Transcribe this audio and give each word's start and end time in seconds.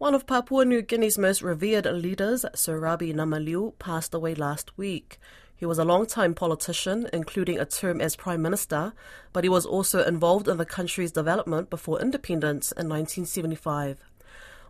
One 0.00 0.14
of 0.14 0.26
Papua 0.26 0.64
New 0.64 0.80
Guinea's 0.80 1.18
most 1.18 1.42
revered 1.42 1.84
leaders, 1.84 2.46
Sir 2.54 2.78
Rabbie 2.78 3.12
Namaliu, 3.12 3.78
passed 3.78 4.14
away 4.14 4.34
last 4.34 4.78
week. 4.78 5.18
He 5.54 5.66
was 5.66 5.78
a 5.78 5.84
long-time 5.84 6.32
politician, 6.32 7.06
including 7.12 7.58
a 7.58 7.66
term 7.66 8.00
as 8.00 8.16
Prime 8.16 8.40
Minister, 8.40 8.94
but 9.34 9.44
he 9.44 9.50
was 9.50 9.66
also 9.66 10.02
involved 10.02 10.48
in 10.48 10.56
the 10.56 10.64
country's 10.64 11.12
development 11.12 11.68
before 11.68 12.00
independence 12.00 12.72
in 12.72 12.88
1975. 12.88 13.98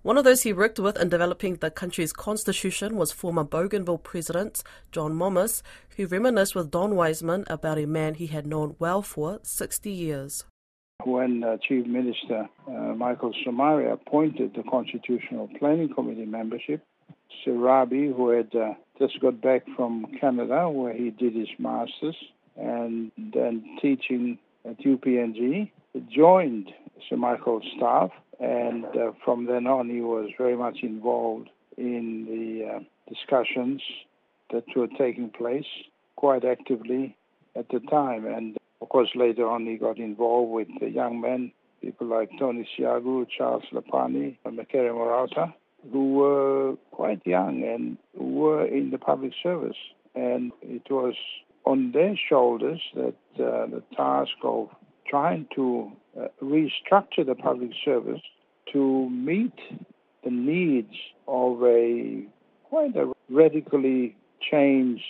One 0.00 0.16
of 0.16 0.24
those 0.24 0.44
he 0.44 0.54
worked 0.54 0.78
with 0.78 0.96
in 0.96 1.10
developing 1.10 1.56
the 1.56 1.70
country's 1.70 2.14
constitution 2.14 2.96
was 2.96 3.12
former 3.12 3.44
Bougainville 3.44 3.98
President 3.98 4.62
John 4.92 5.12
Momis, 5.12 5.60
who 5.98 6.06
reminisced 6.06 6.54
with 6.54 6.70
Don 6.70 6.96
Wiseman 6.96 7.44
about 7.48 7.76
a 7.76 7.84
man 7.84 8.14
he 8.14 8.28
had 8.28 8.46
known 8.46 8.76
well 8.78 9.02
for 9.02 9.40
60 9.42 9.90
years 9.90 10.46
when 11.04 11.44
uh, 11.44 11.56
Chief 11.58 11.86
Minister 11.86 12.48
uh, 12.66 12.70
Michael 12.70 13.32
Somare 13.46 13.92
appointed 13.92 14.54
the 14.56 14.64
Constitutional 14.68 15.48
Planning 15.58 15.94
Committee 15.94 16.26
membership, 16.26 16.84
Sir 17.44 17.52
Rabbie, 17.52 18.08
who 18.08 18.30
had 18.30 18.52
uh, 18.54 18.74
just 18.98 19.20
got 19.20 19.40
back 19.40 19.64
from 19.76 20.06
Canada 20.20 20.68
where 20.68 20.92
he 20.92 21.10
did 21.10 21.34
his 21.34 21.48
master's 21.58 22.16
and 22.56 23.12
then 23.16 23.78
teaching 23.80 24.38
at 24.68 24.78
UPNG, 24.80 25.70
joined 26.10 26.70
Sir 27.08 27.16
Michael's 27.16 27.62
staff, 27.76 28.10
and 28.40 28.84
uh, 28.84 29.12
from 29.24 29.46
then 29.46 29.68
on 29.68 29.88
he 29.88 30.00
was 30.00 30.30
very 30.36 30.56
much 30.56 30.78
involved 30.82 31.48
in 31.76 32.26
the 32.26 32.74
uh, 32.74 32.80
discussions 33.08 33.80
that 34.50 34.64
were 34.74 34.88
taking 34.98 35.30
place 35.30 35.66
quite 36.16 36.44
actively 36.44 37.16
at 37.54 37.68
the 37.68 37.78
time. 37.88 38.26
And 38.26 38.57
of 38.88 38.92
course, 38.92 39.10
later 39.14 39.46
on, 39.46 39.66
he 39.66 39.76
got 39.76 39.98
involved 39.98 40.50
with 40.50 40.68
the 40.80 40.88
young 40.88 41.20
men, 41.20 41.52
people 41.82 42.06
like 42.06 42.30
Tony 42.38 42.66
Siagu, 42.74 43.26
Charles 43.28 43.64
Lepani, 43.70 44.38
and 44.46 44.58
Mekere 44.58 44.94
Morauta, 44.94 45.52
who 45.92 46.14
were 46.14 46.74
quite 46.90 47.20
young 47.26 47.62
and 47.62 47.98
were 48.14 48.64
in 48.64 48.90
the 48.90 48.96
public 48.96 49.32
service. 49.42 49.76
And 50.14 50.52
it 50.62 50.90
was 50.90 51.12
on 51.66 51.92
their 51.92 52.16
shoulders 52.16 52.80
that 52.94 53.14
uh, 53.34 53.66
the 53.66 53.82
task 53.94 54.32
of 54.42 54.70
trying 55.06 55.48
to 55.56 55.92
uh, 56.18 56.28
restructure 56.42 57.26
the 57.26 57.34
public 57.34 57.72
service 57.84 58.22
to 58.72 59.10
meet 59.10 59.52
the 60.24 60.30
needs 60.30 60.94
of 61.26 61.62
a 61.62 62.22
quite 62.70 62.96
a 62.96 63.12
radically 63.28 64.16
changed 64.50 65.04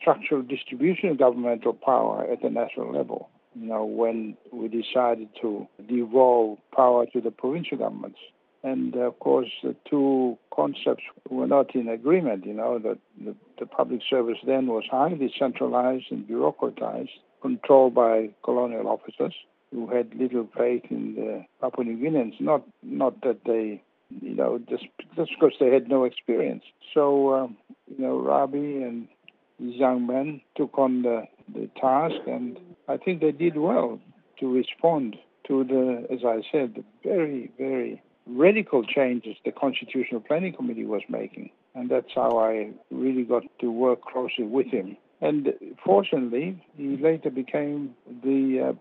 structural 0.00 0.42
distribution 0.42 1.10
of 1.10 1.18
governmental 1.18 1.72
power 1.72 2.26
at 2.30 2.42
the 2.42 2.50
national 2.50 2.92
level. 2.92 3.28
You 3.54 3.68
know, 3.68 3.84
when 3.84 4.36
we 4.52 4.68
decided 4.68 5.28
to 5.42 5.68
devolve 5.88 6.58
power 6.74 7.06
to 7.06 7.20
the 7.20 7.30
provincial 7.30 7.78
governments. 7.78 8.18
And 8.64 8.96
of 8.96 9.18
course, 9.20 9.50
the 9.62 9.76
two 9.88 10.38
concepts 10.52 11.04
were 11.28 11.46
not 11.46 11.74
in 11.74 11.88
agreement. 11.88 12.46
You 12.46 12.54
know, 12.54 12.78
that 12.78 12.98
the, 13.22 13.34
the 13.58 13.66
public 13.66 14.00
service 14.08 14.38
then 14.46 14.66
was 14.66 14.84
highly 14.90 15.32
centralized 15.38 16.06
and 16.10 16.26
bureaucratized, 16.26 17.10
controlled 17.42 17.94
by 17.94 18.30
colonial 18.42 18.88
officers 18.88 19.34
who 19.70 19.86
had 19.88 20.14
little 20.14 20.48
faith 20.56 20.84
in 20.90 21.14
the 21.14 21.44
Papua 21.60 21.84
New 21.84 21.98
Guineans. 21.98 22.40
Not, 22.40 22.62
not 22.82 23.20
that 23.22 23.40
they, 23.44 23.82
you 24.22 24.34
know, 24.34 24.58
just, 24.68 24.84
just 25.14 25.30
because 25.38 25.54
they 25.60 25.70
had 25.70 25.88
no 25.88 26.04
experience. 26.04 26.64
So, 26.94 27.34
um, 27.34 27.56
you 27.86 28.02
know, 28.02 28.18
Rabbie 28.18 28.82
and 28.82 29.08
these 29.58 29.76
young 29.76 30.06
men 30.06 30.40
took 30.56 30.78
on 30.78 31.02
the, 31.02 31.24
the 31.52 31.68
task, 31.80 32.16
and 32.26 32.58
I 32.88 32.96
think 32.96 33.20
they 33.20 33.32
did 33.32 33.56
well 33.56 34.00
to 34.40 34.52
respond 34.52 35.16
to 35.46 35.64
the, 35.64 36.06
as 36.12 36.24
I 36.24 36.42
said, 36.50 36.74
the 36.74 36.84
very, 37.02 37.50
very 37.58 38.02
radical 38.26 38.82
changes 38.84 39.36
the 39.44 39.52
Constitutional 39.52 40.20
Planning 40.20 40.54
Committee 40.54 40.86
was 40.86 41.02
making. 41.08 41.50
And 41.74 41.90
that's 41.90 42.12
how 42.14 42.38
I 42.38 42.70
really 42.90 43.24
got 43.24 43.42
to 43.60 43.70
work 43.70 44.02
closely 44.02 44.44
with 44.44 44.68
him. 44.68 44.96
And 45.20 45.52
fortunately, 45.84 46.60
he 46.76 46.96
later 46.96 47.30
became 47.30 47.94
the 48.22 48.70
uh, 48.70 48.72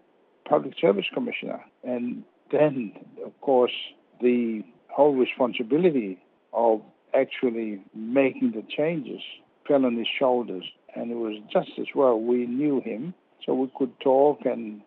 Public 0.49 0.73
Service 0.79 1.05
Commissioner. 1.13 1.63
And 1.83 2.23
then, 2.51 2.93
of 3.25 3.39
course, 3.41 3.73
the 4.21 4.63
whole 4.89 5.15
responsibility 5.15 6.19
of 6.53 6.81
actually 7.13 7.81
making 7.93 8.51
the 8.51 8.63
changes 8.75 9.21
fell 9.67 9.85
on 9.85 9.97
his 9.97 10.07
shoulders. 10.19 10.63
And 10.95 11.11
it 11.11 11.15
was 11.15 11.41
just 11.51 11.71
as 11.79 11.87
well 11.95 12.19
we 12.19 12.45
knew 12.45 12.81
him, 12.81 13.13
so 13.45 13.53
we 13.53 13.71
could 13.75 13.99
talk. 13.99 14.39
And 14.45 14.81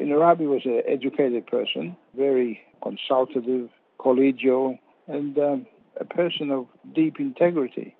Inarabi 0.00 0.48
was 0.48 0.62
an 0.64 0.82
educated 0.86 1.46
person, 1.46 1.96
very 2.16 2.60
consultative, 2.82 3.70
collegial, 3.98 4.78
and 5.06 5.38
um, 5.38 5.66
a 5.98 6.04
person 6.04 6.50
of 6.50 6.66
deep 6.94 7.18
integrity. 7.18 7.96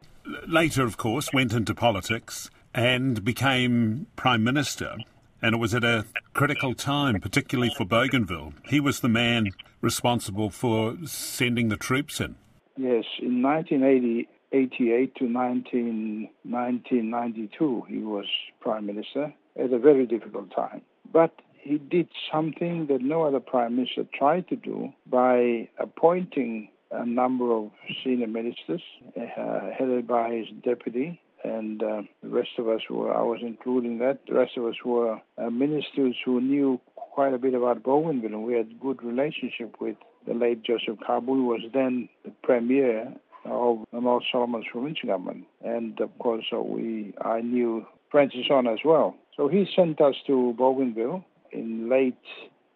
Later, 0.46 0.82
of 0.82 0.96
course, 0.96 1.32
went 1.32 1.52
into 1.52 1.74
politics 1.74 2.50
and 2.74 3.24
became 3.24 4.06
Prime 4.16 4.44
Minister. 4.44 4.96
And 5.40 5.54
it 5.54 5.58
was 5.58 5.74
at 5.74 5.84
a 5.84 6.04
critical 6.34 6.74
time, 6.74 7.20
particularly 7.20 7.72
for 7.76 7.84
Bougainville. 7.84 8.54
He 8.64 8.80
was 8.80 9.00
the 9.00 9.08
man 9.08 9.50
responsible 9.80 10.50
for 10.50 10.96
sending 11.04 11.68
the 11.68 11.76
troops 11.76 12.20
in. 12.20 12.36
Yes, 12.76 13.04
in 13.20 13.42
1980, 13.42 14.28
1988 14.52 15.14
to 15.16 15.24
19, 15.24 16.30
1992, 16.42 17.84
he 17.88 17.98
was 17.98 18.26
prime 18.60 18.86
minister 18.86 19.32
at 19.58 19.72
a 19.72 19.78
very 19.78 20.06
difficult 20.06 20.54
time. 20.54 20.82
But 21.12 21.32
he 21.58 21.78
did 21.78 22.08
something 22.32 22.86
that 22.86 23.02
no 23.02 23.24
other 23.24 23.40
prime 23.40 23.76
minister 23.76 24.04
tried 24.16 24.48
to 24.48 24.56
do 24.56 24.92
by 25.06 25.68
appointing 25.78 26.68
a 26.92 27.04
number 27.04 27.52
of 27.52 27.70
senior 28.04 28.28
ministers, 28.28 28.82
uh, 29.16 29.70
headed 29.76 30.06
by 30.06 30.30
his 30.30 30.46
deputy, 30.62 31.20
and 31.42 31.82
uh, 31.82 32.02
the 32.22 32.28
rest 32.28 32.50
of 32.58 32.68
us 32.68 32.82
were, 32.88 33.12
I 33.14 33.22
was 33.22 33.40
including 33.42 33.98
that, 33.98 34.20
the 34.28 34.34
rest 34.34 34.56
of 34.56 34.64
us 34.64 34.76
were 34.84 35.20
uh, 35.38 35.50
ministers 35.50 36.16
who 36.24 36.40
knew 36.40 36.80
quite 36.94 37.34
a 37.34 37.38
bit 37.38 37.54
about 37.54 37.82
Bougainville, 37.82 38.34
and 38.34 38.44
we 38.44 38.54
had 38.54 38.78
good 38.80 39.02
relationship 39.02 39.80
with 39.80 39.96
the 40.26 40.34
late 40.34 40.62
Joseph 40.62 40.98
Kabui, 40.98 41.26
who 41.26 41.46
was 41.46 41.62
then 41.72 42.08
the 42.24 42.32
premier 42.42 43.12
of 43.48 43.84
the 43.92 44.00
North 44.00 44.24
Solomons 44.30 44.66
provincial 44.70 45.08
government. 45.08 45.46
And 45.64 45.98
of 46.00 46.16
course, 46.18 46.44
uh, 46.52 46.60
we 46.60 47.14
I 47.20 47.40
knew 47.40 47.84
Francis 48.10 48.46
Ona 48.50 48.72
as 48.72 48.80
well. 48.84 49.16
So 49.36 49.48
he 49.48 49.66
sent 49.74 50.00
us 50.00 50.14
to 50.26 50.54
Bougainville 50.56 51.24
in 51.52 51.88
late 51.88 52.14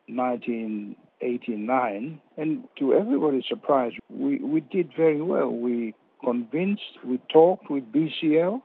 1989, 0.09 2.21
and 2.37 2.65
to 2.79 2.95
everybody's 2.95 3.47
surprise, 3.49 3.93
we, 4.09 4.39
we 4.39 4.61
did 4.61 4.91
very 4.97 5.23
well. 5.23 5.51
We 5.51 5.95
convinced, 6.25 6.99
we 7.05 7.19
talked 7.33 7.71
with 7.71 7.85
BCL, 7.93 8.61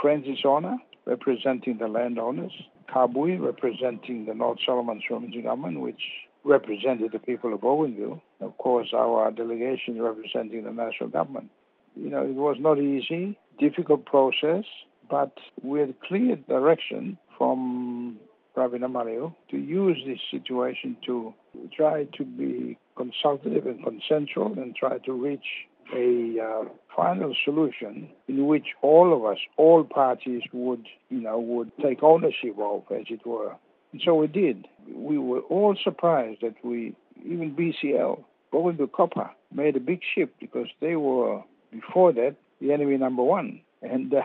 Francis 0.00 0.38
Ona, 0.44 0.76
representing 1.06 1.78
the 1.78 1.88
landowners, 1.88 2.52
Kabui, 2.92 3.40
representing 3.40 4.26
the 4.26 4.34
North 4.34 4.58
Solomons 4.64 5.02
provincial 5.06 5.42
government, 5.42 5.80
which 5.80 6.02
represented 6.46 7.12
the 7.12 7.18
people 7.18 7.52
of 7.52 7.60
Bougainville. 7.60 8.22
Of 8.40 8.56
course, 8.58 8.88
our 8.94 9.30
delegation 9.30 10.00
representing 10.00 10.64
the 10.64 10.70
national 10.70 11.10
government. 11.10 11.50
You 11.96 12.10
know, 12.10 12.22
it 12.22 12.34
was 12.34 12.56
not 12.60 12.78
easy, 12.78 13.38
difficult 13.58 14.06
process, 14.06 14.64
but 15.10 15.32
with 15.62 15.90
clear 16.06 16.36
direction 16.36 17.18
from 17.36 18.18
Rabbie 18.54 18.78
Namaliu 18.78 19.34
to 19.50 19.56
use 19.58 19.98
this 20.06 20.20
situation 20.30 20.96
to 21.06 21.34
try 21.76 22.04
to 22.16 22.24
be 22.24 22.78
consultative 22.96 23.66
and 23.66 23.82
consensual 23.82 24.52
and 24.56 24.74
try 24.74 24.98
to 24.98 25.12
reach 25.12 25.46
a 25.94 26.38
uh, 26.40 26.64
final 26.94 27.34
solution 27.44 28.08
in 28.28 28.46
which 28.46 28.68
all 28.82 29.14
of 29.14 29.24
us, 29.24 29.38
all 29.56 29.84
parties 29.84 30.42
would, 30.52 30.86
you 31.10 31.20
know, 31.20 31.38
would 31.38 31.70
take 31.82 32.02
ownership 32.02 32.56
of, 32.58 32.82
as 32.90 33.06
it 33.08 33.24
were. 33.26 33.54
And 33.92 34.02
so 34.04 34.14
we 34.14 34.26
did. 34.26 34.66
We 34.92 35.18
were 35.18 35.40
all 35.40 35.76
surprised 35.82 36.40
that 36.42 36.54
we, 36.62 36.94
even 37.24 37.54
BCL, 37.54 38.22
Bougainville 38.52 38.88
Copper, 38.88 39.30
made 39.52 39.76
a 39.76 39.80
big 39.80 40.00
shift 40.14 40.32
because 40.40 40.68
they 40.80 40.96
were, 40.96 41.42
before 41.70 42.12
that, 42.12 42.36
the 42.60 42.72
enemy 42.72 42.96
number 42.96 43.22
one. 43.22 43.60
And 43.82 44.12
uh, 44.14 44.22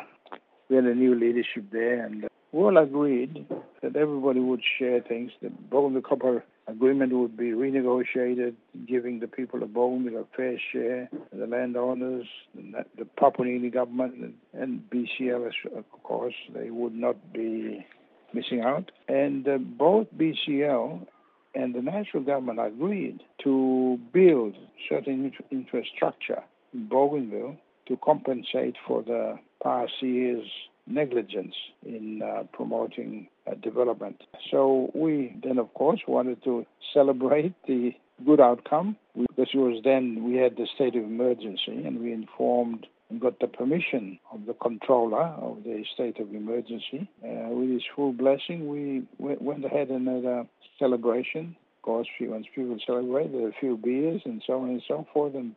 we 0.70 0.78
had 0.78 0.86
a 0.86 0.96
new 0.96 1.16
leadership 1.16 1.66
there, 1.72 2.06
and 2.06 2.26
uh, 2.26 2.28
we 2.52 2.64
all 2.64 2.78
agreed 2.78 3.46
that 3.82 3.96
everybody 3.96 4.40
would 4.40 4.62
share 4.78 5.02
things. 5.02 5.32
The 5.42 5.50
Bougainville 5.50 6.02
Copper 6.02 6.44
agreement 6.68 7.14
would 7.14 7.36
be 7.36 7.52
renegotiated, 7.52 8.56
giving 8.88 9.20
the 9.20 9.28
people 9.28 9.64
of 9.64 9.74
Bougainville 9.74 10.22
a 10.22 10.38
fair 10.38 10.58
share, 10.72 11.10
the 11.34 11.48
landowners, 11.48 12.28
the 12.56 13.06
Papua 13.18 13.48
New 13.48 13.58
Guinea 13.58 13.70
government, 13.70 14.36
and 14.54 14.82
BCL, 14.90 15.52
of 15.76 15.86
course, 16.04 16.36
they 16.54 16.70
would 16.70 16.96
not 16.96 17.34
be 17.34 17.86
missing 18.34 18.62
out. 18.62 18.92
And 19.08 19.48
uh, 19.48 19.58
both 19.58 20.08
BCL 20.18 21.06
and 21.54 21.76
the 21.76 21.82
national 21.82 22.24
government 22.24 22.60
agreed 22.60 23.22
to 23.44 24.00
build 24.14 24.56
certain 24.88 25.32
infrastructure 25.52 26.44
in 26.74 26.88
Bougainville 26.88 27.58
to 27.88 27.98
compensate 27.98 28.76
for 28.88 29.04
the 29.04 29.38
past 29.62 29.92
year's 30.02 30.48
negligence 30.88 31.56
in 31.86 32.22
uh, 32.22 32.44
promoting 32.54 33.28
uh, 33.48 33.56
development. 33.56 34.24
So 34.50 34.92
we 34.94 35.36
then, 35.44 35.58
of 35.58 35.74
course, 35.74 36.02
wanted 36.08 36.44
to 36.44 36.66
celebrate 36.94 37.54
the 37.68 37.92
good 38.26 38.40
outcome 38.40 38.96
because 39.16 39.50
it 39.54 39.58
was 39.58 39.82
then 39.84 40.24
we 40.24 40.36
had 40.36 40.56
the 40.56 40.68
state 40.76 40.96
of 40.96 41.04
emergency 41.04 41.84
and 41.86 42.00
we 42.00 42.14
informed 42.14 42.86
got 43.20 43.40
the 43.40 43.48
permission 43.48 44.20
of 44.32 44.46
the 44.46 44.54
controller 44.54 45.24
of 45.24 45.64
the 45.64 45.84
state 45.94 46.20
of 46.20 46.34
emergency. 46.34 47.10
Uh, 47.24 47.50
with 47.50 47.70
his 47.70 47.84
full 47.96 48.14
blessing, 48.14 48.68
we 48.68 49.04
went 49.20 49.66
ahead 49.66 49.90
and 49.90 50.08
had 50.08 50.26
a 50.26 50.48
celebration. 50.80 51.56
Of 51.78 51.82
course, 51.84 52.08
once 52.20 52.46
people 52.54 52.78
celebrate, 52.86 53.32
there 53.32 53.46
are 53.46 53.50
a 53.50 53.60
few 53.60 53.78
beers 53.78 54.22
and 54.26 54.42
so 54.46 54.62
on 54.62 54.70
and 54.70 54.84
so 54.88 55.06
forth 55.14 55.36
and 55.36 55.56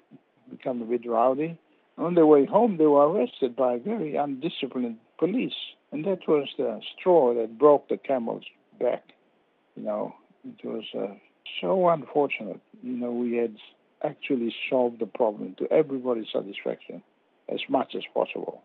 become 0.51 0.83
a 0.83 0.85
bit 0.85 1.09
rowdy. 1.09 1.59
On 1.97 2.15
their 2.15 2.27
way 2.27 2.45
home, 2.45 2.77
they 2.77 2.87
were 2.87 3.09
arrested 3.09 3.55
by 3.55 3.79
very 3.79 4.17
undisciplined 4.17 4.99
police. 5.19 5.55
And 5.93 6.05
that 6.07 6.27
was 6.27 6.49
the 6.59 6.81
straw 6.99 7.35
that 7.35 7.59
broke 7.59 7.89
the 7.89 7.97
camel's 7.97 8.45
back. 8.81 9.05
You 9.77 9.85
know, 9.85 10.15
it 10.45 10.67
was 10.67 10.85
uh, 10.99 11.15
so 11.61 11.89
unfortunate. 11.89 12.61
You 12.83 12.97
know, 12.97 13.13
we 13.13 13.37
had 13.37 13.55
actually 14.03 14.55
solved 14.69 14.99
the 14.99 15.07
problem 15.07 15.55
to 15.59 15.71
everybody's 15.71 16.27
satisfaction 16.33 17.03
as 17.49 17.61
much 17.69 17.95
as 17.95 18.03
possible, 18.13 18.63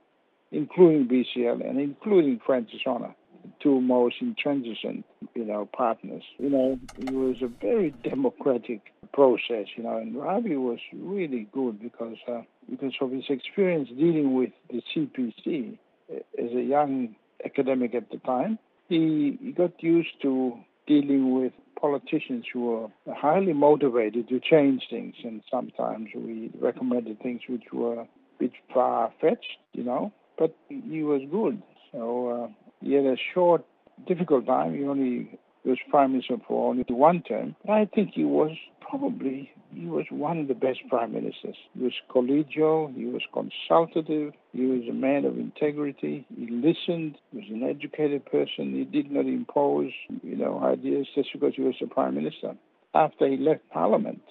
including 0.51 1.07
BCL 1.07 1.67
and 1.67 1.79
including 1.79 2.39
Francis 2.45 2.79
Ona, 2.85 3.15
the 3.43 3.51
two 3.61 3.81
most 3.81 4.15
intransigent, 4.21 5.05
you 5.35 5.45
know, 5.45 5.67
partners. 5.75 6.23
You 6.37 6.49
know, 6.49 6.79
it 6.97 7.11
was 7.11 7.37
a 7.41 7.47
very 7.47 7.91
democratic 8.03 8.81
process, 9.13 9.67
you 9.75 9.83
know, 9.83 9.97
and 9.97 10.15
Rabbie 10.15 10.57
was 10.57 10.79
really 10.93 11.47
good 11.51 11.81
because 11.81 12.17
uh, 12.27 12.41
because 12.69 12.93
of 13.01 13.11
his 13.11 13.25
experience 13.29 13.89
dealing 13.89 14.35
with 14.35 14.51
the 14.69 14.81
CPC 14.95 15.77
uh, 16.11 16.15
as 16.37 16.51
a 16.51 16.61
young 16.61 17.15
academic 17.43 17.95
at 17.95 18.09
the 18.11 18.17
time. 18.19 18.59
He, 18.87 19.37
he 19.41 19.51
got 19.51 19.81
used 19.83 20.21
to 20.23 20.57
dealing 20.87 21.39
with 21.39 21.53
politicians 21.79 22.45
who 22.51 22.65
were 22.65 22.87
highly 23.13 23.53
motivated 23.53 24.27
to 24.29 24.39
change 24.39 24.83
things, 24.89 25.15
and 25.23 25.41
sometimes 25.49 26.09
we 26.15 26.51
recommended 26.59 27.21
things 27.21 27.41
which 27.47 27.63
were 27.71 28.05
bit 28.39 28.51
far 28.73 29.11
fetched, 29.21 29.57
you 29.73 29.83
know, 29.83 30.11
but 30.37 30.55
he 30.69 31.03
was 31.03 31.21
good. 31.29 31.61
So 31.91 32.29
uh, 32.29 32.47
he 32.81 32.93
had 32.93 33.05
a 33.05 33.17
short, 33.33 33.65
difficult 34.07 34.45
time. 34.45 34.75
He 34.75 34.85
only 34.85 35.39
was 35.65 35.77
prime 35.89 36.13
minister 36.13 36.37
for 36.47 36.69
only 36.69 36.85
one 36.87 37.21
term. 37.21 37.55
But 37.65 37.73
I 37.73 37.85
think 37.85 38.11
he 38.13 38.23
was 38.23 38.51
probably 38.79 39.51
he 39.73 39.85
was 39.85 40.05
one 40.09 40.39
of 40.39 40.47
the 40.47 40.55
best 40.55 40.79
prime 40.89 41.13
ministers. 41.13 41.55
He 41.77 41.83
was 41.83 41.93
collegial. 42.09 42.95
He 42.95 43.05
was 43.05 43.21
consultative. 43.33 44.33
He 44.51 44.65
was 44.65 44.81
a 44.89 44.93
man 44.93 45.25
of 45.25 45.37
integrity. 45.37 46.25
He 46.35 46.47
listened. 46.49 47.17
He 47.31 47.37
was 47.37 47.49
an 47.49 47.63
educated 47.63 48.25
person. 48.25 48.73
He 48.73 48.85
did 48.85 49.11
not 49.11 49.25
impose, 49.25 49.91
you 50.23 50.35
know, 50.35 50.63
ideas 50.63 51.07
just 51.13 51.29
because 51.33 51.53
he 51.55 51.61
was 51.61 51.75
the 51.79 51.87
prime 51.87 52.15
minister. 52.15 52.55
After 52.95 53.27
he 53.27 53.37
left 53.37 53.61
Parliament, 53.71 54.21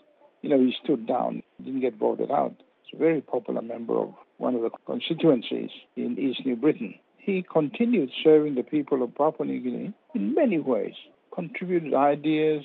you 0.43 0.51
know, 0.51 0.59
he 0.59 0.75
stood 0.83 1.07
down, 1.07 1.43
didn't 1.63 1.81
get 1.81 1.97
voted 1.97 2.33
out 2.33 2.55
a 2.95 2.97
very 2.97 3.21
popular 3.21 3.63
member 3.63 3.99
of 3.99 4.15
one 4.39 4.55
of 4.55 4.63
the 4.63 4.71
constituencies 4.87 5.71
in 5.97 6.19
East 6.19 6.45
New 6.45 6.57
Britain. 6.57 6.95
He 7.19 7.43
continued 7.43 8.11
serving 8.25 8.55
the 8.55 8.63
people 8.63 9.03
of 9.03 9.15
Papua 9.15 9.47
New 9.47 9.61
Guinea 9.61 9.93
in 10.15 10.35
many 10.35 10.59
ways, 10.59 10.95
contributed 11.35 11.95
ideas. 11.95 12.65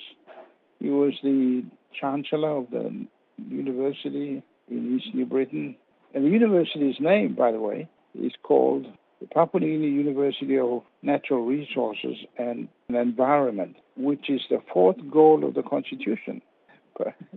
He 0.80 0.90
was 0.90 1.14
the 1.24 1.64
chancellor 2.00 2.58
of 2.58 2.72
the 2.72 3.06
university 3.50 4.42
in 4.70 4.98
East 4.98 5.14
New 5.14 5.26
Britain. 5.26 5.76
And 6.14 6.26
the 6.26 6.30
university's 6.30 7.00
name, 7.00 7.36
by 7.36 7.52
the 7.52 7.60
way, 7.60 7.90
is 8.14 8.34
called 8.44 8.86
the 9.20 9.28
Papua 9.28 9.62
New 9.62 9.78
Guinea 9.78 9.92
University 9.92 10.60
of 10.60 10.84
Natural 11.02 11.44
Resources 11.44 12.18
and 12.38 12.68
Environment, 12.90 13.76
which 13.98 14.30
is 14.30 14.42
the 14.50 14.62
fourth 14.72 14.98
goal 15.12 15.44
of 15.44 15.56
the 15.56 15.64
Constitution. 15.64 16.42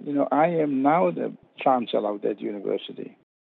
You 0.04 0.12
know, 0.12 0.28
I 0.30 0.46
am 0.46 0.82
now 0.82 1.10
the 1.10 1.32
chancellor 1.58 2.14
of 2.14 2.22
that 2.22 2.40
university. 2.40 3.16